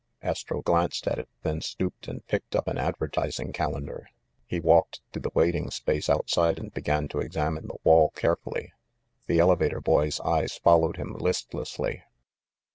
Astro 0.23 0.63
glanced 0.63 1.05
at 1.05 1.19
it, 1.19 1.29
then 1.43 1.61
stooped 1.61 2.07
and 2.07 2.25
picked 2.25 2.55
up 2.55 2.67
an 2.67 2.79
advertising 2.79 3.53
calendar. 3.53 4.07
He 4.47 4.59
walked 4.59 4.99
to 5.13 5.19
the 5.19 5.29
waiting 5.35 5.69
space 5.69 6.09
outside 6.09 6.57
and 6.57 6.73
began 6.73 7.07
to 7.09 7.19
examine 7.19 7.67
the 7.67 7.77
wall 7.83 8.09
carefully. 8.15 8.73
The 9.27 9.37
elevator 9.37 9.79
boy's 9.79 10.19
eyes 10.21 10.57
followed 10.57 10.97
him 10.97 11.13
listlessly. 11.13 12.01